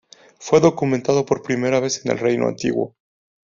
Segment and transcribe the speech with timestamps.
[0.39, 2.95] Fue documentado por primera vez en el Reino Antiguo.